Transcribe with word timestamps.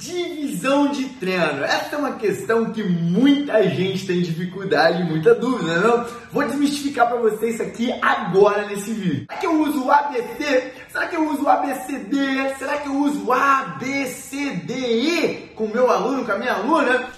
Divisão 0.00 0.88
de 0.88 1.04
treino. 1.10 1.62
Essa 1.62 1.94
é 1.94 1.98
uma 1.98 2.12
questão 2.12 2.72
que 2.72 2.82
muita 2.82 3.62
gente 3.68 4.06
tem 4.06 4.22
dificuldade, 4.22 5.04
muita 5.04 5.34
dúvida, 5.34 5.78
não? 5.78 6.06
Vou 6.32 6.42
desmistificar 6.46 7.06
para 7.06 7.18
vocês 7.18 7.56
isso 7.56 7.62
aqui 7.62 7.92
agora 8.00 8.64
nesse 8.64 8.94
vídeo. 8.94 9.26
Será 9.28 9.38
que 9.38 9.46
eu 9.46 9.60
uso 9.60 9.84
o 9.84 9.90
ABC? 9.90 10.72
Será 10.88 11.06
que 11.06 11.16
eu 11.16 11.28
uso 11.28 11.42
o 11.42 11.48
ABCD? 11.50 12.16
Será 12.58 12.78
que 12.78 12.88
eu 12.88 12.94
uso 12.94 13.26
o 13.26 13.32
ABCDE 13.34 14.72
com 15.54 15.68
meu 15.68 15.90
aluno, 15.90 16.24
com 16.24 16.32
a 16.32 16.38
minha 16.38 16.54
aluna? 16.54 17.10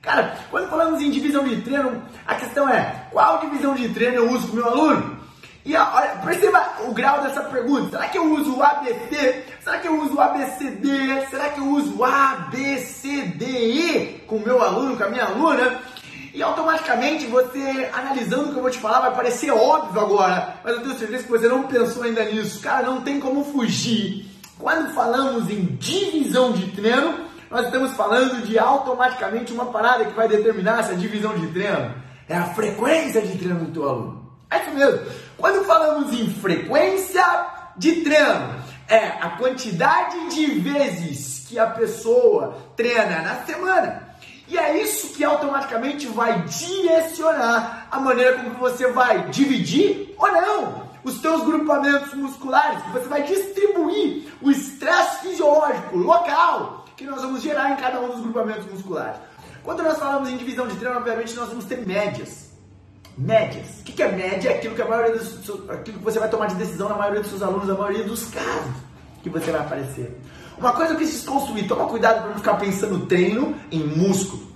Cara, 0.00 0.34
quando 0.50 0.70
falamos 0.70 1.02
em 1.02 1.10
divisão 1.10 1.44
de 1.44 1.60
treino, 1.60 2.02
a 2.26 2.36
questão 2.36 2.66
é 2.66 3.06
qual 3.10 3.40
divisão 3.40 3.74
de 3.74 3.90
treino 3.90 4.16
eu 4.16 4.30
uso 4.30 4.48
com 4.48 4.56
meu 4.56 4.66
aluno? 4.66 5.18
E 5.68 5.76
olha, 5.76 6.16
perceba 6.24 6.66
o 6.88 6.94
grau 6.94 7.20
dessa 7.20 7.42
pergunta. 7.42 7.90
Será 7.90 8.08
que 8.08 8.16
eu 8.16 8.32
uso 8.32 8.56
o 8.56 8.62
ABC? 8.62 9.44
Será 9.62 9.78
que 9.78 9.88
eu 9.88 10.00
uso 10.00 10.20
ABCD? 10.20 11.26
Será 11.28 11.48
que 11.50 11.60
eu 11.60 11.68
uso 11.68 12.04
ABCDE 12.04 13.44
com 14.26 14.38
meu 14.38 14.62
aluno, 14.62 14.96
com 14.96 15.04
a 15.04 15.08
minha 15.08 15.24
aluna? 15.24 15.80
E 16.32 16.42
automaticamente 16.42 17.26
você, 17.26 17.90
analisando 17.92 18.50
o 18.50 18.52
que 18.52 18.58
eu 18.58 18.62
vou 18.62 18.70
te 18.70 18.78
falar, 18.78 19.00
vai 19.00 19.14
parecer 19.14 19.50
óbvio 19.50 20.00
agora, 20.00 20.60
mas 20.62 20.74
eu 20.74 20.82
tenho 20.82 20.98
certeza 20.98 21.24
que 21.24 21.30
você 21.30 21.48
não 21.48 21.64
pensou 21.64 22.04
ainda 22.04 22.24
nisso. 22.24 22.60
Cara, 22.60 22.86
não 22.86 23.00
tem 23.00 23.18
como 23.18 23.44
fugir. 23.44 24.26
Quando 24.58 24.94
falamos 24.94 25.50
em 25.50 25.64
divisão 25.76 26.52
de 26.52 26.66
treino, 26.72 27.26
nós 27.50 27.66
estamos 27.66 27.92
falando 27.92 28.46
de 28.46 28.58
automaticamente 28.58 29.52
uma 29.52 29.66
parada 29.66 30.04
que 30.04 30.14
vai 30.14 30.28
determinar 30.28 30.80
essa 30.80 30.94
divisão 30.94 31.36
de 31.36 31.46
treino. 31.48 31.94
É 32.28 32.36
a 32.36 32.44
frequência 32.44 33.22
de 33.22 33.38
treino 33.38 33.64
do 33.64 33.72
teu 33.72 33.88
aluno. 33.88 34.30
É 34.50 34.62
isso 34.62 34.70
mesmo. 34.70 35.00
Quando 35.36 35.64
falamos 35.64 36.12
em 36.12 36.28
frequência 36.30 37.24
de 37.76 38.02
treino, 38.02 38.54
é 38.88 39.06
a 39.20 39.30
quantidade 39.36 40.34
de 40.34 40.46
vezes 40.60 41.46
que 41.46 41.58
a 41.58 41.66
pessoa 41.66 42.56
treina 42.74 43.22
na 43.22 43.44
semana. 43.44 44.08
E 44.48 44.56
é 44.56 44.80
isso 44.82 45.14
que 45.14 45.22
automaticamente 45.22 46.06
vai 46.06 46.42
direcionar 46.44 47.86
a 47.90 48.00
maneira 48.00 48.38
como 48.38 48.54
você 48.54 48.90
vai 48.90 49.28
dividir 49.28 50.14
ou 50.16 50.32
não 50.32 50.88
os 51.04 51.20
teus 51.20 51.44
grupamentos 51.44 52.14
musculares. 52.14 52.82
Você 52.92 53.06
vai 53.08 53.22
distribuir 53.24 54.32
o 54.40 54.50
estresse 54.50 55.28
fisiológico 55.28 55.98
local 55.98 56.86
que 56.96 57.04
nós 57.04 57.20
vamos 57.20 57.42
gerar 57.42 57.72
em 57.72 57.76
cada 57.76 58.00
um 58.00 58.08
dos 58.08 58.20
grupamentos 58.20 58.66
musculares. 58.66 59.20
Quando 59.62 59.82
nós 59.82 59.98
falamos 59.98 60.30
em 60.30 60.36
divisão 60.36 60.66
de 60.66 60.76
treino, 60.76 60.96
obviamente 60.96 61.34
nós 61.34 61.50
vamos 61.50 61.66
ter 61.66 61.86
médias 61.86 62.47
médias. 63.18 63.80
O 63.80 63.82
que 63.82 64.02
é 64.02 64.10
média? 64.10 64.50
É 64.50 64.54
aquilo 64.54 64.74
que, 64.74 64.82
a 64.82 64.86
maioria 64.86 65.16
dos, 65.16 65.50
aquilo 65.68 65.98
que 65.98 66.04
você 66.04 66.18
vai 66.18 66.28
tomar 66.28 66.46
de 66.46 66.54
decisão 66.54 66.88
na 66.88 66.96
maioria 66.96 67.20
dos 67.20 67.30
seus 67.30 67.42
alunos, 67.42 67.66
na 67.66 67.74
maioria 67.74 68.04
dos 68.04 68.24
casos 68.26 68.72
que 69.22 69.28
você 69.28 69.50
vai 69.50 69.60
aparecer. 69.60 70.18
Uma 70.56 70.72
coisa 70.72 70.94
que 70.94 71.06
se 71.06 71.26
construir, 71.26 71.66
toma 71.66 71.86
cuidado 71.86 72.22
para 72.22 72.30
não 72.30 72.36
ficar 72.36 72.54
pensando 72.54 73.06
treino 73.06 73.56
em 73.70 73.84
músculo. 73.84 74.48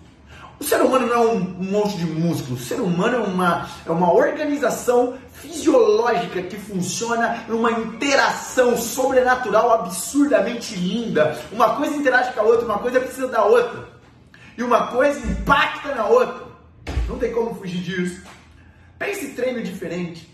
O 0.61 0.65
ser 0.65 0.81
humano 0.81 1.09
não 1.09 1.15
é 1.15 1.27
um 1.27 1.41
monte 1.41 1.97
de 1.97 2.07
músculo. 2.07 2.55
O 2.55 2.61
ser 2.61 2.81
humano 2.81 3.17
é 3.17 3.21
uma, 3.21 3.69
é 3.85 3.91
uma 3.91 4.13
organização 4.13 5.15
fisiológica 5.33 6.41
que 6.43 6.57
funciona 6.57 7.45
numa 7.49 7.73
interação 7.73 8.77
sobrenatural 8.77 9.73
absurdamente 9.73 10.77
linda. 10.77 11.37
Uma 11.51 11.75
coisa 11.75 11.97
interage 11.97 12.33
com 12.33 12.41
a 12.41 12.45
outra, 12.45 12.65
uma 12.65 12.79
coisa 12.79 13.01
precisa 13.01 13.27
da 13.27 13.45
outra. 13.45 13.89
E 14.57 14.63
uma 14.63 14.87
coisa 14.87 15.19
impacta 15.27 15.97
na 15.97 16.07
outra. 16.07 16.47
Não 17.09 17.19
tem 17.19 17.33
como 17.33 17.57
fugir 17.57 17.81
disso. 17.81 18.23
Pense 19.03 19.31
treino 19.31 19.61
diferente. 19.61 20.29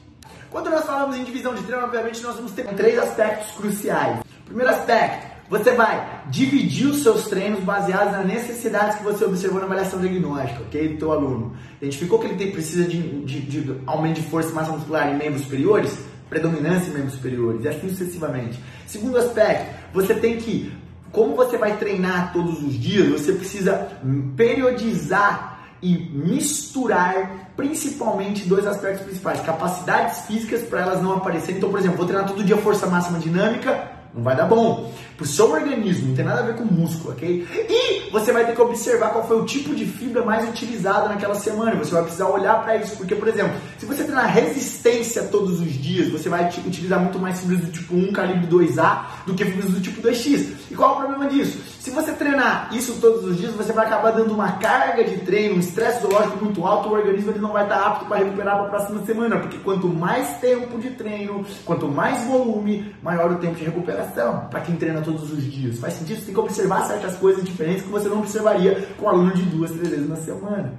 Quando 0.51 0.69
nós 0.69 0.85
falamos 0.85 1.17
em 1.17 1.25
divisão 1.25 1.55
de 1.55 1.63
treino, 1.63 1.87
obviamente 1.87 2.23
nós 2.23 2.37
vamos 2.37 2.53
ter 2.53 2.67
três 2.75 2.99
aspectos 2.99 3.51
cruciais. 3.53 4.21
Primeiro 4.45 4.71
aspecto, 4.71 5.27
você 5.49 5.73
vai 5.73 6.25
dividir 6.29 6.87
os 6.89 7.03
seus 7.03 7.29
treinos 7.29 7.61
baseados 7.61 8.13
nas 8.13 8.27
necessidades 8.27 8.99
que 8.99 9.05
você 9.05 9.25
observou 9.25 9.59
na 9.59 9.65
avaliação 9.65 9.99
diagnóstica, 9.99 10.61
ok? 10.61 10.87
Do 10.87 10.99
teu 10.99 11.13
aluno. 11.13 11.57
Identificou 11.81 12.19
que 12.19 12.27
ele 12.27 12.35
tem, 12.35 12.53
precisa 12.53 12.87
de, 12.87 13.25
de, 13.25 13.41
de 13.41 13.81
aumento 13.87 14.21
de 14.21 14.29
força 14.29 14.51
e 14.51 14.53
massa 14.53 14.73
muscular 14.73 15.09
em 15.09 15.17
membros 15.17 15.45
superiores? 15.45 15.99
Predominância 16.29 16.91
em 16.91 16.93
membros 16.93 17.15
superiores, 17.15 17.65
e 17.65 17.69
assim 17.69 17.89
sucessivamente. 17.89 18.63
Segundo 18.87 19.17
aspecto, 19.17 19.95
você 19.95 20.13
tem 20.13 20.37
que, 20.37 20.71
como 21.11 21.35
você 21.35 21.57
vai 21.57 21.79
treinar 21.79 22.35
todos 22.35 22.63
os 22.63 22.79
dias, 22.79 23.09
você 23.09 23.33
precisa 23.33 23.89
periodizar 24.37 25.58
e 25.83 25.97
misturar 25.97 27.51
principalmente 27.57 28.49
dois 28.49 28.67
aspectos 28.67 29.05
principais: 29.05 29.41
capacidades 29.41 30.27
físicas 30.27 30.63
para 30.63 30.83
elas 30.83 31.03
não 31.03 31.13
aparecerem. 31.13 31.57
Então, 31.57 31.71
por 31.71 31.79
exemplo, 31.79 31.99
vou 31.99 32.07
treinar 32.07 32.27
todo 32.27 32.45
dia 32.45 32.57
força 32.57 32.87
máxima 32.87 33.19
dinâmica, 33.19 33.91
não 34.15 34.23
vai 34.23 34.37
dar 34.37 34.47
bom. 34.47 34.93
Pro 35.17 35.27
seu 35.27 35.51
organismo, 35.51 36.09
não 36.09 36.15
tem 36.15 36.25
nada 36.25 36.41
a 36.41 36.45
ver 36.45 36.57
com 36.57 36.65
músculo, 36.65 37.13
ok? 37.13 37.47
E 37.53 37.98
você 38.11 38.33
vai 38.33 38.45
ter 38.47 38.55
que 38.55 38.61
observar 38.61 39.11
qual 39.11 39.27
foi 39.27 39.41
o 39.41 39.45
tipo 39.45 39.75
de 39.75 39.85
fibra 39.85 40.25
mais 40.25 40.49
utilizada 40.49 41.09
naquela 41.09 41.35
semana. 41.35 41.77
Você 41.77 41.93
vai 41.93 42.03
precisar 42.03 42.29
olhar 42.29 42.63
para 42.63 42.77
isso, 42.77 42.97
porque, 42.97 43.15
por 43.15 43.29
exemplo, 43.29 43.57
se 43.79 43.87
você 43.87 44.05
treinar 44.05 44.33
resistência 44.33 45.23
todos 45.25 45.61
os 45.61 45.73
dias, 45.73 46.09
você 46.09 46.29
vai 46.29 46.49
utilizar 46.67 47.01
muito 47.01 47.19
mais 47.19 47.41
fibras 47.41 47.61
do 47.61 47.71
tipo 47.71 47.95
1, 47.95 48.13
calibre 48.13 48.47
2A, 48.47 49.03
do 49.27 49.35
que 49.35 49.45
fibras 49.45 49.71
do 49.71 49.81
tipo 49.81 50.01
2X. 50.01 50.49
E 50.71 50.75
qual 50.75 50.91
é 50.91 50.93
o 50.95 50.97
problema 50.99 51.27
disso? 51.27 51.59
Se 51.81 51.91
você 51.91 52.13
treinar 52.13 52.69
isso 52.73 52.99
todos 53.01 53.25
os 53.25 53.39
dias, 53.39 53.55
você 53.55 53.73
vai 53.73 53.87
acabar 53.87 54.11
dando 54.11 54.35
uma 54.35 54.53
carga 54.53 55.03
de 55.05 55.17
treino, 55.19 55.57
um 55.57 55.59
estresse 55.59 56.03
zoológico 56.03 56.45
muito 56.45 56.67
alto, 56.67 56.91
o 56.91 56.93
organismo 56.93 57.31
ele 57.31 57.39
não 57.39 57.53
vai 57.53 57.63
estar 57.63 57.81
apto 57.81 58.05
para 58.05 58.19
recuperar 58.19 58.57
para 58.57 58.67
a 58.67 58.69
próxima 58.69 59.07
semana, 59.07 59.39
porque 59.39 59.57
quanto 59.59 59.89
mais 59.89 60.37
tempo 60.39 60.79
de 60.79 60.91
treino, 60.91 61.47
quanto 61.65 61.89
mais 61.89 62.25
volume, 62.25 62.95
maior 63.03 63.33
o 63.33 63.37
tempo 63.37 63.55
de 63.55 63.65
recuperação 63.65 64.49
para 64.51 64.61
quem 64.61 64.77
treina 64.77 65.01
todos 65.01 65.33
os 65.33 65.43
dias. 65.43 65.79
Faz 65.79 65.95
sentido? 65.95 66.19
Você 66.19 66.27
tem 66.27 66.35
que 66.35 66.41
observar 66.41 66.87
certas 66.87 67.17
coisas 67.17 67.43
diferentes 67.43 67.83
que 67.83 67.89
você 67.89 67.98
não 68.05 68.21
observaria 68.21 68.89
com 68.99 69.07
um 69.07 69.09
aluno 69.09 69.35
de 69.35 69.43
duas, 69.43 69.71
três 69.71 69.89
vezes 69.89 70.09
na 70.09 70.17
semana. 70.17 70.79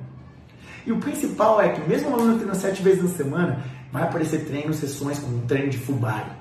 E 0.86 0.92
o 0.92 1.00
principal 1.00 1.62
é 1.62 1.70
que 1.70 1.88
mesmo 1.88 2.10
um 2.10 2.14
aluno 2.14 2.36
treina 2.36 2.56
sete 2.56 2.82
vezes 2.82 3.04
na 3.04 3.10
semana, 3.10 3.64
vai 3.92 4.04
aparecer 4.04 4.46
treinos, 4.46 4.78
sessões 4.78 5.20
com 5.20 5.28
um 5.28 5.42
treino 5.42 5.70
de 5.70 5.78
body 5.78 6.40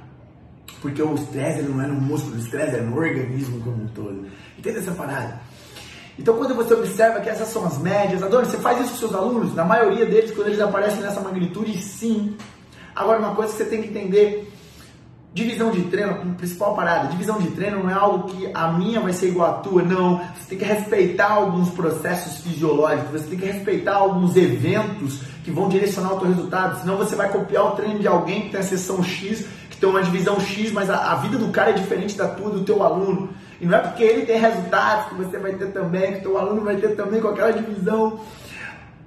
porque 0.80 1.02
o 1.02 1.14
estresse 1.14 1.62
não 1.62 1.82
é 1.82 1.86
no 1.86 1.94
músculo, 1.94 2.36
o 2.36 2.38
estresse 2.38 2.76
é 2.76 2.80
no 2.80 2.96
organismo 2.96 3.60
como 3.60 3.82
um 3.82 3.88
todo. 3.88 4.26
Entende 4.56 4.78
essa 4.78 4.92
parada? 4.92 5.40
Então, 6.18 6.36
quando 6.36 6.54
você 6.54 6.74
observa 6.74 7.20
que 7.20 7.28
essas 7.28 7.48
são 7.48 7.64
as 7.64 7.78
médias, 7.78 8.22
Adonis, 8.22 8.48
você 8.48 8.58
faz 8.58 8.80
isso 8.80 8.90
com 8.92 8.96
seus 8.96 9.14
alunos? 9.14 9.54
Na 9.54 9.64
maioria 9.64 10.04
deles, 10.04 10.32
quando 10.32 10.48
eles 10.48 10.60
aparecem 10.60 11.00
nessa 11.00 11.20
magnitude, 11.20 11.80
sim. 11.80 12.36
Agora, 12.94 13.20
uma 13.20 13.34
coisa 13.34 13.52
que 13.52 13.58
você 13.58 13.64
tem 13.64 13.82
que 13.82 13.88
entender: 13.88 14.52
divisão 15.32 15.70
de 15.70 15.82
treino, 15.82 16.34
principal 16.36 16.74
parada, 16.74 17.08
divisão 17.08 17.38
de 17.38 17.50
treino 17.50 17.82
não 17.82 17.90
é 17.90 17.94
algo 17.94 18.28
que 18.28 18.50
a 18.52 18.72
minha 18.72 19.00
vai 19.00 19.12
ser 19.12 19.28
igual 19.28 19.50
à 19.50 19.54
tua, 19.54 19.82
não. 19.82 20.18
Você 20.18 20.48
tem 20.50 20.58
que 20.58 20.64
respeitar 20.64 21.30
alguns 21.30 21.70
processos 21.70 22.42
fisiológicos, 22.42 23.20
você 23.20 23.28
tem 23.28 23.38
que 23.38 23.46
respeitar 23.46 23.94
alguns 23.94 24.36
eventos 24.36 25.20
que 25.44 25.50
vão 25.50 25.68
direcionar 25.68 26.14
o 26.14 26.20
teu 26.20 26.28
resultado, 26.28 26.80
senão 26.80 26.96
você 26.96 27.14
vai 27.14 27.30
copiar 27.30 27.66
o 27.66 27.70
treino 27.72 27.98
de 27.98 28.08
alguém 28.08 28.42
que 28.42 28.50
tem 28.50 28.60
a 28.60 28.62
sessão 28.62 29.02
X 29.02 29.46
tem 29.80 29.88
uma 29.88 30.02
divisão 30.02 30.40
X, 30.40 30.72
mas 30.72 30.90
a, 30.90 31.12
a, 31.12 31.14
vida 31.16 31.38
do 31.38 31.48
cara 31.48 31.70
é 31.70 31.72
diferente 31.72 32.16
da 32.16 32.28
tua, 32.28 32.50
do 32.50 32.64
teu 32.64 32.82
aluno. 32.82 33.30
E 33.60 33.66
não 33.66 33.78
é 33.78 33.80
porque 33.80 34.02
ele 34.02 34.26
tem 34.26 34.38
resultados 34.38 35.08
que 35.08 35.14
você 35.14 35.38
vai 35.38 35.54
ter 35.54 35.72
também, 35.72 36.14
que 36.14 36.20
teu 36.20 36.38
aluno 36.38 36.62
vai 36.62 36.76
ter 36.76 36.94
também 36.96 37.20
com 37.20 37.28
aquela 37.28 37.52
divisão. 37.52 38.20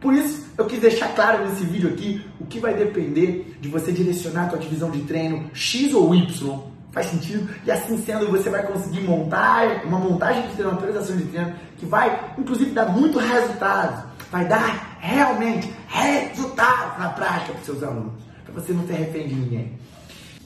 Por 0.01 0.16
isso, 0.16 0.47
eu 0.57 0.66
quis 0.66 0.79
deixar 0.79 1.13
claro 1.13 1.47
nesse 1.47 1.63
vídeo 1.63 1.88
aqui 1.89 2.25
o 2.39 2.45
que 2.47 2.59
vai 2.59 2.73
depender 2.73 3.56
de 3.62 3.69
você 3.69 3.91
direcionar 3.91 4.45
a 4.45 4.50
tua 4.50 4.57
divisão 4.57 4.89
de 4.89 5.03
treino 5.03 5.50
X 5.53 5.94
ou 5.94 6.16
Y. 6.16 6.59
Faz 6.91 7.06
sentido? 7.06 7.47
E 7.63 7.72
assim 7.72 8.03
sendo, 8.03 8.28
você 8.29 8.50
vai 8.50 8.66
conseguir 8.66 9.01
montar 9.01 9.85
uma 9.85 10.00
montagem 10.00 10.41
de 10.47 10.56
treino, 10.56 10.72
uma 10.72 10.78
priorização 10.78 11.16
de 11.16 11.25
treino 11.25 11.53
que 11.78 11.85
vai, 11.85 12.34
inclusive, 12.35 12.72
dar 12.72 12.88
muito 12.88 13.19
resultado. 13.19 14.09
Vai 14.31 14.45
dar 14.45 14.97
realmente 15.00 15.72
resultado 15.88 17.00
na 17.00 17.09
prática 17.09 17.53
para 17.53 17.59
os 17.59 17.66
seus 17.66 17.83
alunos. 17.83 18.13
Para 18.44 18.56
você 18.56 18.73
não 18.73 18.83
ter 18.88 18.94
refém 18.94 19.28
de 19.28 19.35
ninguém. 19.35 19.79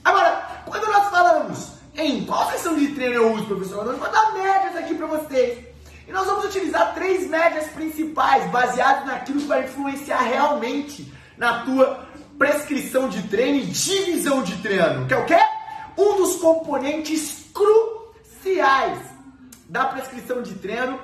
Agora, 0.04 0.64
quando 0.66 0.86
nós 0.86 1.10
falamos 1.10 1.72
em 1.96 2.26
qual 2.26 2.52
sessão 2.52 2.76
de 2.76 2.90
treino 2.90 3.16
eu 3.16 3.34
uso, 3.34 3.46
professor, 3.46 3.86
nós 3.86 3.98
vamos 3.98 4.14
dar 4.14 4.34
médias 4.34 4.76
aqui 4.76 4.96
para 4.96 5.08
vocês. 5.08 5.75
E 6.08 6.12
nós 6.12 6.26
vamos 6.26 6.46
utilizar 6.46 6.94
três 6.94 7.28
médias 7.28 7.68
principais, 7.68 8.50
baseadas 8.52 9.06
naquilo 9.06 9.42
que 9.42 9.48
vai 9.48 9.64
influenciar 9.64 10.22
realmente 10.22 11.12
na 11.38 11.66
tua 11.66 12.08
prescrição 12.38 13.10
de 13.10 13.24
treino 13.24 13.60
e 13.60 13.66
divisão 13.66 14.44
de 14.44 14.56
treino. 14.58 15.08
Que 15.08 15.14
é 15.14 15.18
o 15.18 15.26
quê? 15.26 15.40
Um 15.98 16.18
dos 16.18 16.36
componentes 16.36 17.46
cruciais 17.54 19.00
da 19.68 19.86
prescrição 19.86 20.42
de 20.42 20.54
treino 20.56 21.00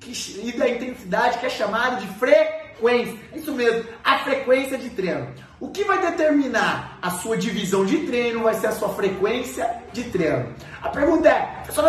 que, 0.00 0.12
e 0.42 0.52
da 0.56 0.68
intensidade, 0.68 1.38
que 1.38 1.46
é 1.46 1.50
chamado 1.50 2.00
de 2.00 2.06
frequência. 2.18 3.18
É 3.32 3.38
isso 3.38 3.52
mesmo, 3.52 3.84
a 4.04 4.18
frequência 4.20 4.78
de 4.78 4.90
treino. 4.90 5.28
O 5.58 5.68
que 5.68 5.84
vai 5.84 6.00
determinar 6.00 6.98
a 7.00 7.10
sua 7.10 7.36
divisão 7.36 7.84
de 7.84 8.06
treino 8.06 8.42
vai 8.42 8.54
ser 8.54 8.68
a 8.68 8.72
sua 8.72 8.90
frequência 8.90 9.82
de 9.92 10.04
treino. 10.04 10.54
A 10.82 10.88
pergunta 10.90 11.28
é, 11.28 11.62
professor 11.64 11.84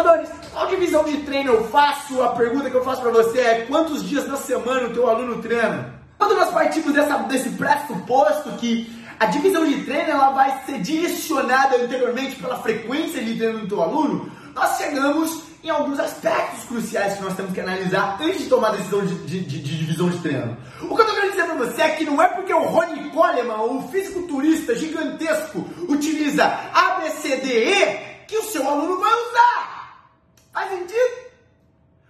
qual 0.57 0.65
divisão 0.65 1.04
de 1.04 1.18
treino 1.18 1.54
eu 1.54 1.65
faço? 1.65 2.19
A 2.24 2.30
pergunta 2.30 2.68
que 2.68 2.75
eu 2.75 2.83
faço 2.83 3.04
para 3.04 3.12
você 3.12 3.39
é 3.39 3.65
quantos 3.68 4.04
dias 4.04 4.27
na 4.27 4.38
semana 4.38 4.88
o 4.88 4.89
teu 4.89 5.07
aluno 5.07 5.39
treina? 5.39 5.94
Quando 6.18 6.36
nós 6.36 6.50
partimos 6.50 6.95
dessa, 6.95 7.15
desse 7.19 7.50
pressuposto 7.50 8.50
que 8.54 8.92
a 9.19 9.27
divisão 9.27 9.63
de 9.68 9.83
treino 9.83 10.09
ela 10.09 10.31
vai 10.31 10.63
ser 10.65 10.80
direcionada 10.80 11.75
anteriormente 11.77 12.38
pela 12.38 12.57
frequência 12.57 13.24
de 13.24 13.36
treino 13.36 13.59
do 13.59 13.68
teu 13.68 13.83
aluno, 13.83 14.31
nós 14.56 14.77
chegamos 14.80 15.44
em 15.63 15.69
alguns 15.69 16.00
aspectos 16.00 16.63
cruciais 16.63 17.13
que 17.13 17.21
nós 17.21 17.36
temos 17.36 17.54
que 17.54 17.62
analisar 17.62 18.18
antes 18.19 18.39
de 18.39 18.50
tomar 18.50 18.69
a 18.69 18.77
decisão 18.77 19.06
de, 19.06 19.13
de, 19.13 19.39
de, 19.42 19.62
de 19.62 19.77
divisão 19.77 20.09
de 20.09 20.18
treino. 20.18 20.57
O 20.81 20.95
que 20.95 21.01
eu 21.01 21.01
estou 21.01 21.13
querendo 21.13 21.31
dizer 21.33 21.45
para 21.45 21.56
você 21.56 21.81
é 21.83 21.89
que 21.89 22.04
não 22.04 22.19
é 22.19 22.27
porque 22.30 22.54
o 22.54 22.63
Ronnie 22.63 23.12
Coleman, 23.12 23.62
o 23.62 23.88
fisiculturista 23.89 24.74
gigantesco, 24.75 25.63
utiliza 25.88 26.45
ABCDE 26.74 28.25
que 28.27 28.39
o 28.39 28.44
seu 28.44 28.68
aluno 28.68 29.00
vai 29.00 29.13
usar. 29.13 29.77
Faz 30.57 30.71
sentido? 30.71 31.27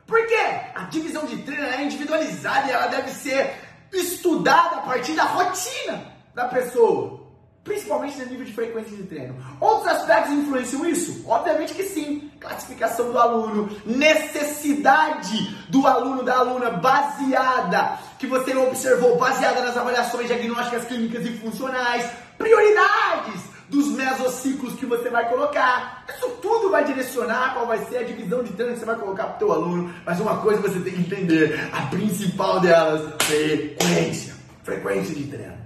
Por 0.06 0.26
quê? 0.26 0.40
A 0.74 0.84
divisão 0.84 1.26
de 1.26 1.36
treino 1.40 1.66
é 1.66 1.84
individualizada 1.84 2.68
e 2.68 2.72
ela 2.72 2.88
deve 2.88 3.12
ser 3.12 3.54
estudada 3.92 4.78
a 4.78 4.82
partir 4.84 5.16
da 5.16 5.26
rotina 5.26 6.14
da 6.34 6.46
pessoa 6.46 7.28
principalmente 7.62 8.18
no 8.18 8.26
nível 8.28 8.46
de 8.46 8.54
frequência 8.54 8.96
de 8.96 9.04
treino. 9.04 9.36
Outros 9.60 9.92
aspectos 9.92 10.32
influenciam 10.32 10.86
isso? 10.86 11.30
Obviamente 11.30 11.74
que 11.74 11.84
sim. 11.84 12.32
Classificação 12.40 13.12
do 13.12 13.20
aluno, 13.20 13.70
necessidade 13.86 15.54
do 15.68 15.86
aluno, 15.86 16.24
da 16.24 16.38
aluna, 16.38 16.70
baseada, 16.70 18.00
que 18.18 18.26
você 18.26 18.56
observou, 18.56 19.18
baseada 19.18 19.60
nas 19.60 19.76
avaliações 19.76 20.28
diagnósticas 20.28 20.86
clínicas 20.86 21.26
e 21.26 21.38
funcionais, 21.40 22.10
prioridades 22.38 23.47
dos 23.70 23.88
mesociclos 23.88 24.74
que 24.76 24.86
você 24.86 25.10
vai 25.10 25.28
colocar. 25.30 26.06
Isso 26.10 26.30
tudo 26.42 26.70
vai 26.70 26.84
direcionar 26.84 27.54
qual 27.54 27.68
vai 27.68 27.80
ser 27.86 27.98
a 27.98 28.04
divisão 28.04 28.44
de 28.44 28.54
treino 28.54 28.74
que 28.74 28.80
você 28.80 28.86
vai 28.86 28.96
colocar 28.96 29.24
para 29.26 29.36
o 29.36 29.40
teu 29.40 29.52
aluno. 29.52 29.94
Mas 30.06 30.20
uma 30.20 30.38
coisa 30.38 30.62
você 30.62 30.80
tem 30.80 30.94
que 30.94 31.02
entender, 31.02 31.70
a 31.72 31.82
principal 31.88 32.60
delas, 32.60 33.14
frequência. 33.24 34.36
Frequência 34.64 35.16
de 35.16 35.24
treino. 35.24 35.58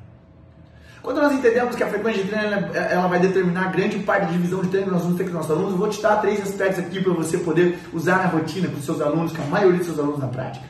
Quando 1.01 1.19
nós 1.19 1.33
entendemos 1.33 1.75
que 1.75 1.83
a 1.83 1.87
frequência 1.87 2.23
de 2.23 2.29
treino 2.29 2.75
ela 2.75 3.07
vai 3.07 3.19
determinar 3.19 3.71
grande 3.71 3.97
parte 3.99 4.25
da 4.27 4.31
divisão 4.31 4.61
de 4.61 4.69
treino 4.69 4.87
que 4.87 4.93
nós 4.93 5.01
vamos 5.01 5.17
ter 5.17 5.23
com 5.23 5.31
nossos 5.31 5.49
alunos, 5.49 5.73
vou 5.73 5.89
te 5.89 5.99
dar 5.99 6.17
três 6.17 6.39
aspectos 6.41 6.79
aqui 6.79 7.01
para 7.01 7.13
você 7.13 7.39
poder 7.39 7.79
usar 7.91 8.17
na 8.17 8.27
rotina 8.27 8.67
com 8.67 8.79
seus 8.81 9.01
alunos, 9.01 9.35
com 9.35 9.41
a 9.41 9.45
maioria 9.47 9.79
dos 9.79 9.87
seus 9.87 9.99
alunos 9.99 10.19
na 10.19 10.27
prática. 10.27 10.65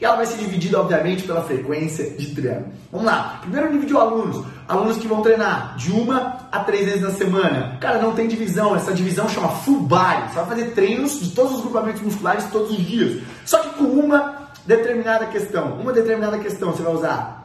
E 0.00 0.04
ela 0.04 0.16
vai 0.16 0.26
ser 0.26 0.38
dividida, 0.38 0.80
obviamente, 0.80 1.24
pela 1.24 1.42
frequência 1.42 2.08
de 2.10 2.34
treino. 2.34 2.66
Vamos 2.90 3.06
lá. 3.06 3.38
Primeiro 3.42 3.70
nível 3.70 3.86
de 3.86 3.96
alunos. 3.96 4.44
Alunos 4.66 4.96
que 4.96 5.06
vão 5.06 5.20
treinar 5.20 5.76
de 5.76 5.92
uma 5.92 6.38
a 6.50 6.60
três 6.60 6.86
vezes 6.86 7.02
na 7.02 7.10
semana. 7.10 7.76
Cara, 7.80 8.00
não 8.00 8.12
tem 8.12 8.26
divisão. 8.26 8.74
Essa 8.74 8.94
divisão 8.94 9.28
chama 9.28 9.48
full 9.48 9.80
body. 9.80 10.28
Você 10.28 10.34
vai 10.36 10.46
fazer 10.46 10.64
treinos 10.70 11.20
de 11.20 11.30
todos 11.32 11.56
os 11.56 11.60
grupamentos 11.60 12.00
musculares 12.00 12.46
todos 12.50 12.70
os 12.70 12.78
dias. 12.78 13.22
Só 13.44 13.58
que 13.58 13.68
com 13.70 13.84
uma 13.84 14.48
determinada 14.66 15.26
questão. 15.26 15.74
Uma 15.78 15.92
determinada 15.92 16.38
questão 16.38 16.72
você 16.72 16.82
vai 16.82 16.94
usar 16.94 17.39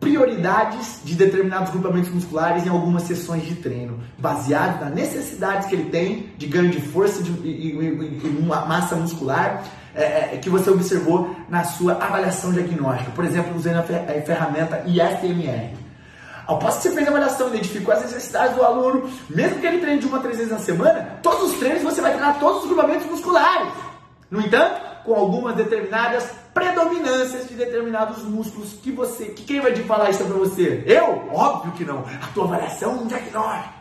prioridades 0.00 1.00
de 1.04 1.14
determinados 1.14 1.70
grupamentos 1.70 2.10
musculares 2.10 2.66
em 2.66 2.70
algumas 2.70 3.02
sessões 3.02 3.44
de 3.44 3.54
treino, 3.56 4.00
baseado 4.18 4.80
nas 4.80 4.94
necessidades 4.94 5.68
que 5.68 5.76
ele 5.76 5.90
tem 5.90 6.32
de 6.38 6.46
ganho 6.46 6.70
de 6.70 6.80
força 6.80 7.22
de, 7.22 7.30
e, 7.46 7.70
e, 7.70 8.20
e 8.24 8.46
massa 8.66 8.96
muscular 8.96 9.62
é, 9.94 10.34
é, 10.34 10.38
que 10.38 10.48
você 10.48 10.70
observou 10.70 11.36
na 11.48 11.64
sua 11.64 11.92
avaliação 11.94 12.50
diagnóstica, 12.50 13.10
por 13.10 13.24
exemplo, 13.24 13.54
usando 13.54 13.76
a 13.76 13.82
ferramenta 14.22 14.82
IFMR. 14.86 15.76
Ao 16.46 16.58
passo 16.58 16.78
que 16.78 16.88
você 16.88 16.94
fez 16.94 17.06
a 17.06 17.10
avaliação, 17.10 17.48
identificou 17.48 17.94
as 17.94 18.00
necessidades 18.00 18.56
do 18.56 18.62
aluno, 18.62 19.08
mesmo 19.28 19.60
que 19.60 19.66
ele 19.66 19.78
treine 19.78 20.00
de 20.00 20.06
uma 20.06 20.18
a 20.18 20.20
três 20.20 20.38
vezes 20.38 20.52
na 20.52 20.58
semana, 20.58 21.18
todos 21.22 21.52
os 21.52 21.58
treinos 21.58 21.82
você 21.82 22.00
vai 22.00 22.12
treinar 22.12 22.40
todos 22.40 22.62
os 22.62 22.68
grupamentos 22.68 23.06
musculares. 23.06 23.72
No 24.30 24.40
entanto, 24.40 24.89
com 25.04 25.14
algumas 25.14 25.56
determinadas 25.56 26.30
predominâncias 26.52 27.48
de 27.48 27.54
determinados 27.54 28.22
músculos 28.24 28.74
que 28.82 28.90
você. 28.90 29.26
Que 29.26 29.44
quem 29.44 29.60
vai 29.60 29.72
te 29.72 29.82
falar 29.82 30.10
isso 30.10 30.24
para 30.24 30.36
você? 30.36 30.82
Eu? 30.86 31.28
Óbvio 31.32 31.72
que 31.72 31.84
não. 31.84 32.04
A 32.22 32.26
tua 32.34 32.44
avaliação 32.44 32.92
é 32.92 32.94
um 32.94 33.06
diagnóstico. 33.06 33.74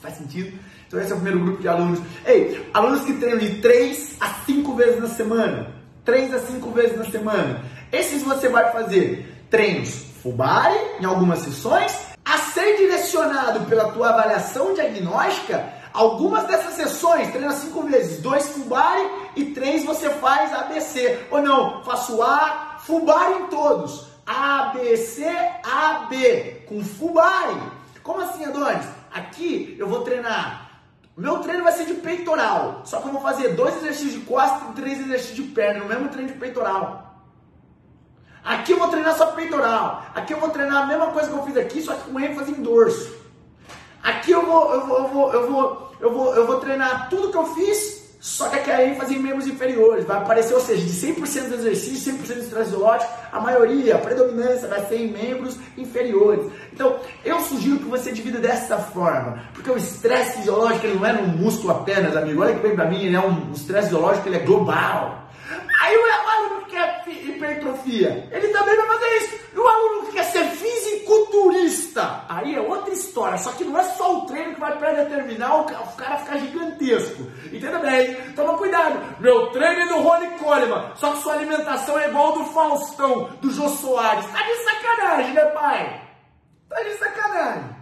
Faz 0.00 0.14
sentido? 0.14 0.58
Então 0.86 1.00
esse 1.00 1.12
é 1.12 1.14
o 1.14 1.18
primeiro 1.18 1.44
grupo 1.44 1.60
de 1.60 1.68
alunos. 1.68 2.00
Ei, 2.24 2.70
alunos 2.72 3.04
que 3.04 3.14
treinam 3.14 3.38
de 3.38 3.60
3 3.60 4.16
a 4.20 4.28
5 4.46 4.74
vezes 4.74 5.00
na 5.00 5.08
semana. 5.08 5.74
3 6.04 6.34
a 6.34 6.38
5 6.38 6.70
vezes 6.70 6.96
na 6.96 7.04
semana. 7.04 7.62
Esses 7.92 8.22
você 8.22 8.48
vai 8.48 8.70
fazer 8.72 9.46
treinos 9.50 10.08
body, 10.24 10.78
em 11.00 11.04
algumas 11.04 11.40
sessões, 11.40 11.96
a 12.24 12.38
ser 12.38 12.76
direcionado 12.76 13.60
pela 13.66 13.90
tua 13.92 14.10
avaliação 14.10 14.74
diagnóstica 14.74 15.77
Algumas 15.92 16.46
dessas 16.46 16.74
sessões, 16.74 17.30
treina 17.30 17.52
cinco 17.52 17.82
vezes, 17.82 18.20
dois 18.20 18.48
Fubari 18.48 19.10
e 19.36 19.46
três 19.46 19.84
você 19.84 20.10
faz 20.10 20.52
ABC. 20.52 21.26
Ou 21.30 21.42
não, 21.42 21.82
faço 21.84 22.22
A, 22.22 22.76
Fubari 22.80 23.42
em 23.42 23.46
todos. 23.46 24.06
A, 24.26 24.72
B, 24.74 24.96
C, 24.96 25.24
A, 25.62 26.06
B, 26.08 26.64
com 26.68 26.84
Fubari. 26.84 27.58
Como 28.02 28.20
assim, 28.20 28.44
Adonis? 28.44 28.86
Aqui 29.12 29.76
eu 29.78 29.88
vou 29.88 30.02
treinar. 30.02 30.68
Meu 31.16 31.38
treino 31.40 31.64
vai 31.64 31.72
ser 31.72 31.86
de 31.86 31.94
peitoral. 31.94 32.82
Só 32.84 33.00
que 33.00 33.08
eu 33.08 33.12
vou 33.12 33.20
fazer 33.20 33.54
dois 33.54 33.76
exercícios 33.78 34.12
de 34.12 34.20
costas 34.20 34.70
e 34.70 34.72
três 34.80 35.00
exercícios 35.00 35.36
de 35.36 35.42
perna, 35.42 35.80
no 35.80 35.86
mesmo 35.86 36.08
treino 36.08 36.32
de 36.32 36.38
peitoral. 36.38 37.08
Aqui 38.44 38.72
eu 38.72 38.78
vou 38.78 38.88
treinar 38.88 39.16
só 39.16 39.26
peitoral. 39.32 40.04
Aqui 40.14 40.32
eu 40.32 40.40
vou 40.40 40.50
treinar 40.50 40.84
a 40.84 40.86
mesma 40.86 41.08
coisa 41.08 41.28
que 41.28 41.34
eu 41.34 41.42
fiz 41.44 41.56
aqui, 41.56 41.82
só 41.82 41.94
que 41.94 42.10
com 42.10 42.20
ênfase 42.20 42.52
em 42.52 42.62
dorso. 42.62 43.17
Aqui 44.02 44.30
eu 44.30 44.44
vou, 44.44 44.72
eu 44.72 44.86
vou, 44.86 44.98
eu 44.98 45.08
vou, 45.08 45.32
eu 45.32 45.50
vou, 45.50 45.92
eu 46.00 46.12
vou, 46.12 46.34
eu 46.34 46.46
vou 46.46 46.60
treinar 46.60 47.08
tudo 47.08 47.30
que 47.30 47.36
eu 47.36 47.46
fiz, 47.54 48.08
só 48.20 48.48
que 48.48 48.56
aqui 48.56 48.70
a 48.70 48.84
ênfase 48.84 49.14
em 49.14 49.18
membros 49.18 49.46
inferiores. 49.46 50.04
Vai 50.04 50.18
aparecer, 50.18 50.54
ou 50.54 50.60
seja, 50.60 50.84
de 50.84 50.90
100% 50.90 51.48
do 51.48 51.54
exercício, 51.54 52.12
100% 52.14 52.34
do 52.34 52.40
estresse 52.40 52.70
zoológico, 52.70 53.12
a 53.32 53.40
maioria, 53.40 53.94
a 53.94 53.98
predominância 53.98 54.66
vai 54.68 54.84
ser 54.86 54.96
em 54.96 55.12
membros 55.12 55.56
inferiores. 55.76 56.50
Então, 56.72 56.98
eu 57.24 57.40
sugiro 57.40 57.78
que 57.78 57.84
você 57.84 58.10
divida 58.10 58.38
dessa 58.38 58.76
forma, 58.78 59.44
porque 59.54 59.70
o 59.70 59.76
estresse 59.76 60.38
fisiológico 60.38 60.86
ele 60.86 60.98
não 60.98 61.06
é 61.06 61.12
no 61.12 61.28
músculo 61.28 61.72
apenas, 61.72 62.16
amigo. 62.16 62.42
Olha 62.42 62.54
que 62.54 62.60
bem 62.60 62.74
pra 62.74 62.86
mim, 62.86 63.04
ele 63.04 63.16
é 63.16 63.20
um, 63.20 63.52
estresse 63.52 63.88
fisiológico, 63.88 64.28
ele 64.28 64.36
é 64.36 64.40
global. 64.40 65.28
Aí 65.80 65.96
o 65.96 66.28
aluno 66.30 66.64
que 66.64 66.72
quer 66.72 67.04
hipertrofia, 67.08 68.28
ele 68.32 68.48
também 68.48 68.76
vai 68.76 68.86
fazer 68.86 69.16
isso. 69.16 69.38
E 69.54 69.58
o 69.58 69.66
aluno 69.66 70.06
que 70.06 70.12
quer 70.12 70.24
ser 70.24 70.44
fisiculturista, 70.44 72.24
aí 72.28 72.54
é 72.54 72.60
outra 72.60 72.92
história. 73.18 73.38
Só 73.38 73.52
que 73.52 73.64
não 73.64 73.78
é 73.78 73.82
só 73.82 74.18
o 74.18 74.26
treino 74.26 74.54
que 74.54 74.60
vai 74.60 74.78
predeterminar 74.78 75.60
o 75.60 75.64
cara 75.96 76.18
ficar 76.18 76.38
gigantesco. 76.38 77.24
Entenda 77.52 77.78
bem? 77.80 78.14
Toma 78.32 78.56
cuidado. 78.56 79.20
Meu 79.20 79.50
treino 79.50 79.82
é 79.82 79.86
do 79.88 80.00
Rony 80.00 80.38
Coleman, 80.38 80.92
só 80.94 81.12
que 81.12 81.22
sua 81.22 81.34
alimentação 81.34 81.98
é 81.98 82.08
igual 82.08 82.32
do 82.32 82.44
Faustão, 82.46 83.24
do 83.40 83.50
Jô 83.50 83.68
Soares. 83.68 84.26
Tá 84.26 84.42
de 84.42 84.54
sacanagem, 84.64 85.34
né, 85.34 85.44
pai? 85.46 86.08
Tá 86.68 86.82
de 86.82 86.90
sacanagem. 86.94 87.76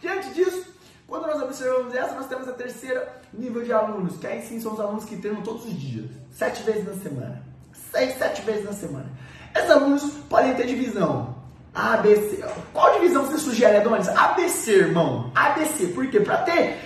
Diante 0.00 0.30
disso, 0.30 0.74
quando 1.06 1.26
nós 1.26 1.42
observamos 1.42 1.94
essa, 1.94 2.14
nós 2.14 2.26
temos 2.26 2.48
a 2.48 2.52
terceira 2.52 3.20
nível 3.32 3.62
de 3.62 3.72
alunos, 3.72 4.16
que 4.16 4.26
aí 4.26 4.42
sim 4.42 4.60
são 4.60 4.72
os 4.72 4.80
alunos 4.80 5.04
que 5.04 5.16
treinam 5.16 5.42
todos 5.42 5.64
os 5.64 5.74
dias, 5.74 6.08
sete 6.30 6.62
vezes 6.62 6.86
na 6.86 6.94
semana. 6.94 7.42
Seis, 7.90 8.16
sete 8.18 8.42
vezes 8.42 8.64
na 8.64 8.72
semana. 8.72 9.10
Esses 9.54 9.70
alunos 9.70 10.04
podem 10.28 10.54
ter 10.54 10.66
divisão. 10.66 11.37
ABC. 11.78 12.44
Qual 12.72 12.92
divisão 12.94 13.24
você 13.24 13.38
sugere, 13.38 13.76
Adonis? 13.76 14.08
ABC, 14.08 14.72
irmão. 14.72 15.30
ABC. 15.34 15.86
Por 15.88 16.08
quê? 16.08 16.18
Para 16.18 16.38
ter, 16.38 16.76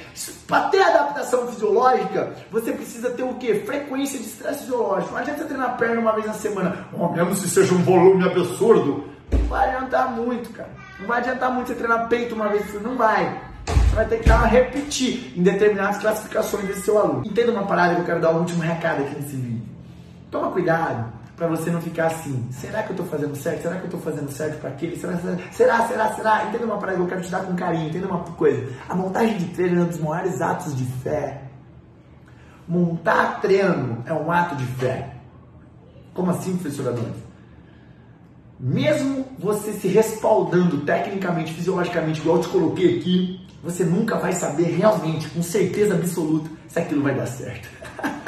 pra 0.47 0.61
ter 0.69 0.83
adaptação 0.83 1.47
fisiológica, 1.49 2.35
você 2.51 2.73
precisa 2.73 3.09
ter 3.11 3.23
o 3.23 3.35
quê? 3.35 3.63
Frequência 3.65 4.19
de 4.19 4.27
estresse 4.27 4.61
fisiológico. 4.61 5.13
Não 5.13 5.19
adianta 5.19 5.39
você 5.41 5.47
treinar 5.47 5.79
perna 5.79 6.01
uma 6.01 6.13
vez 6.13 6.27
na 6.27 6.35
semana. 6.35 6.87
Oh, 6.93 7.09
mesmo 7.09 7.35
se 7.35 7.49
seja 7.49 7.75
um 7.75 7.83
volume 7.83 8.25
absurdo. 8.25 9.05
Não 9.33 9.47
vai 9.47 9.71
adiantar 9.71 10.11
muito, 10.13 10.51
cara. 10.51 10.69
Não 11.01 11.07
vai 11.07 11.21
adiantar 11.21 11.51
muito 11.51 11.69
você 11.69 11.75
treinar 11.75 12.09
peito 12.09 12.35
uma 12.35 12.49
vez. 12.49 12.83
Não 12.83 12.95
vai. 12.95 13.41
Você 13.65 13.97
vai 13.97 14.05
ter 14.05 14.19
que 14.19 14.29
dar 14.29 14.45
repetir 14.45 15.33
em 15.35 15.43
determinadas 15.43 15.99
classificações 16.03 16.67
desse 16.67 16.83
seu 16.83 16.99
aluno. 16.99 17.27
Entenda 17.27 17.51
uma 17.51 17.67
parada 17.67 17.95
que 17.95 18.01
eu 18.03 18.07
quero 18.07 18.21
dar 18.21 18.33
o 18.33 18.41
último 18.41 18.63
recado 18.63 19.03
aqui 19.03 19.15
nesse 19.15 19.37
vídeo. 19.37 19.63
Toma 20.31 20.51
cuidado 20.51 21.22
para 21.43 21.57
você 21.57 21.73
não 21.73 21.81
ficar 21.81 22.07
assim. 22.07 22.47
Será 22.53 22.85
que 22.85 22.91
eu 22.91 22.93
estou 22.93 23.07
fazendo 23.07 23.35
certo? 23.35 23.63
Será 23.63 23.75
que 23.75 23.81
eu 23.81 23.87
estou 23.87 24.01
fazendo 24.01 24.31
certo 24.31 24.61
para 24.61 24.71
aquele? 24.71 24.97
Será, 24.97 25.17
será, 25.51 25.89
será, 25.89 26.15
será? 26.15 26.45
Entenda 26.45 26.67
uma 26.67 26.79
parada 26.79 26.99
que 26.99 27.03
eu 27.03 27.09
quero 27.09 27.21
te 27.21 27.31
dar 27.33 27.41
com 27.41 27.57
carinho. 27.57 27.89
Entenda 27.89 28.07
uma 28.07 28.21
coisa. 28.21 28.73
A 28.89 28.95
montagem 28.95 29.39
de 29.39 29.47
treino 29.47 29.81
é 29.81 29.85
um 29.85 29.89
dos 29.89 29.99
maiores 29.99 30.41
atos 30.41 30.77
de 30.77 30.85
fé. 30.85 31.43
Montar 32.69 33.41
treino 33.41 34.05
é 34.07 34.13
um 34.13 34.31
ato 34.31 34.55
de 34.55 34.65
fé. 34.65 35.17
Como 36.15 36.31
assim, 36.31 36.57
professor 36.57 36.87
Adonis? 36.87 37.17
Mesmo 38.61 39.27
você 39.37 39.73
se 39.73 39.89
respaldando 39.89 40.83
tecnicamente, 40.83 41.53
fisiologicamente, 41.55 42.21
igual 42.21 42.37
eu 42.37 42.43
te 42.43 42.49
coloquei 42.51 42.99
aqui, 42.99 43.45
você 43.65 43.83
nunca 43.83 44.17
vai 44.17 44.33
saber 44.33 44.77
realmente, 44.77 45.29
com 45.31 45.43
certeza 45.43 45.95
absoluta, 45.95 46.49
se 46.69 46.79
aquilo 46.79 47.03
vai 47.03 47.17
dar 47.17 47.27
certo. 47.27 47.69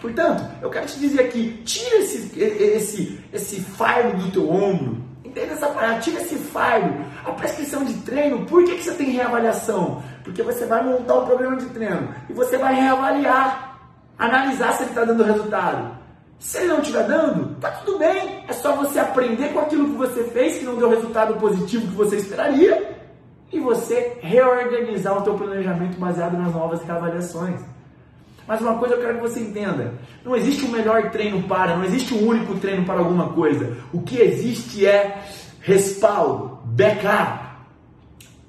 Portanto, 0.00 0.44
eu 0.62 0.70
quero 0.70 0.86
te 0.86 0.98
dizer 0.98 1.22
aqui, 1.22 1.62
tira 1.64 1.96
esse, 1.98 2.40
esse, 2.40 3.24
esse 3.32 3.60
fardo 3.60 4.16
do 4.16 4.30
teu 4.30 4.50
ombro. 4.50 5.02
Entenda 5.24 5.54
essa 5.54 5.68
parada, 5.68 6.00
tira 6.00 6.20
esse 6.20 6.36
fardo. 6.36 6.94
A 7.24 7.32
prescrição 7.32 7.84
de 7.84 7.94
treino, 8.02 8.46
por 8.46 8.64
que, 8.64 8.76
que 8.76 8.84
você 8.84 8.94
tem 8.94 9.10
reavaliação? 9.10 10.02
Porque 10.22 10.42
você 10.42 10.66
vai 10.66 10.84
montar 10.84 11.14
o 11.14 11.26
programa 11.26 11.56
de 11.56 11.66
treino 11.66 12.14
e 12.28 12.32
você 12.32 12.56
vai 12.56 12.74
reavaliar, 12.74 13.80
analisar 14.18 14.72
se 14.72 14.82
ele 14.82 14.90
está 14.90 15.04
dando 15.04 15.24
resultado. 15.24 16.04
Se 16.38 16.58
ele 16.58 16.68
não 16.68 16.80
estiver 16.80 17.06
dando, 17.06 17.54
tá 17.56 17.70
tudo 17.70 17.98
bem. 17.98 18.44
É 18.46 18.52
só 18.52 18.76
você 18.76 18.98
aprender 18.98 19.52
com 19.52 19.60
aquilo 19.60 19.86
que 19.86 19.96
você 19.96 20.24
fez, 20.24 20.58
que 20.58 20.64
não 20.64 20.76
deu 20.76 20.90
resultado 20.90 21.34
positivo 21.40 21.86
que 21.88 21.94
você 21.94 22.16
esperaria, 22.16 22.96
e 23.50 23.60
você 23.60 24.18
reorganizar 24.20 25.16
o 25.16 25.22
teu 25.22 25.34
planejamento 25.34 25.98
baseado 25.98 26.36
nas 26.36 26.52
novas 26.52 26.82
reavaliações. 26.82 27.60
Mas 28.46 28.60
uma 28.60 28.78
coisa 28.78 28.94
eu 28.94 29.00
quero 29.00 29.14
que 29.16 29.22
você 29.22 29.40
entenda: 29.40 29.94
não 30.24 30.36
existe 30.36 30.64
um 30.64 30.70
melhor 30.70 31.10
treino 31.10 31.42
para, 31.44 31.76
não 31.76 31.84
existe 31.84 32.14
um 32.14 32.26
único 32.26 32.54
treino 32.56 32.84
para 32.84 32.98
alguma 32.98 33.32
coisa. 33.32 33.76
O 33.92 34.02
que 34.02 34.18
existe 34.18 34.86
é 34.86 35.22
respaldo, 35.60 36.58
backup. 36.64 37.44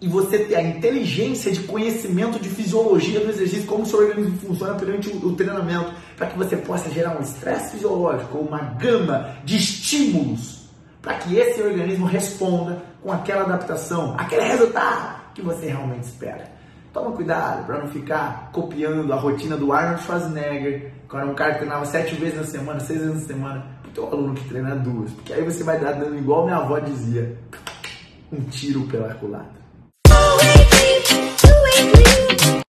E 0.02 0.08
você 0.08 0.40
ter 0.40 0.56
a 0.56 0.62
inteligência 0.62 1.52
de 1.52 1.62
conhecimento 1.62 2.38
de 2.38 2.50
fisiologia 2.50 3.22
do 3.22 3.30
exercício, 3.30 3.66
como 3.66 3.84
o 3.84 3.86
seu 3.86 4.00
organismo 4.00 4.38
funciona 4.40 4.74
durante 4.74 5.10
o 5.10 5.34
treinamento, 5.34 5.94
para 6.18 6.28
que 6.28 6.38
você 6.38 6.58
possa 6.58 6.90
gerar 6.92 7.18
um 7.18 7.22
estresse 7.22 7.72
fisiológico, 7.72 8.38
uma 8.38 8.60
gama 8.60 9.38
de 9.46 9.56
estímulos, 9.56 10.70
para 11.02 11.16
que 11.16 11.38
esse 11.38 11.62
organismo 11.62 12.06
responda 12.06 12.84
com 13.02 13.12
aquela 13.12 13.44
adaptação, 13.44 14.16
aquele 14.18 14.44
resultado 14.44 15.22
que 15.34 15.42
você 15.42 15.68
realmente 15.68 16.04
espera. 16.04 16.52
Toma 16.96 17.12
cuidado 17.12 17.66
para 17.66 17.80
não 17.80 17.90
ficar 17.90 18.50
copiando 18.54 19.12
a 19.12 19.18
rotina 19.18 19.58
do 19.58 19.74
Arnold 19.74 20.02
Schwarzenegger, 20.02 20.94
que 21.10 21.16
era 21.18 21.26
um 21.26 21.36
cara 21.36 21.52
que 21.52 21.58
treinava 21.58 21.86
sete 21.86 22.16
vezes 22.16 22.38
na 22.38 22.46
semana, 22.46 22.80
seis 22.80 23.02
vezes 23.02 23.16
na 23.16 23.28
semana, 23.28 23.66
para 23.82 23.90
o 23.90 23.94
teu 23.94 24.08
aluno 24.08 24.34
que 24.34 24.48
treina 24.48 24.78
duas. 24.78 25.12
Porque 25.12 25.34
aí 25.34 25.44
você 25.44 25.62
vai 25.62 25.78
dar 25.78 25.92
dando 25.92 26.18
igual 26.18 26.46
minha 26.46 26.56
avó 26.56 26.80
dizia, 26.80 27.38
um 28.32 28.42
tiro 28.44 28.88
pela 28.88 29.14
culatra. 29.16 29.65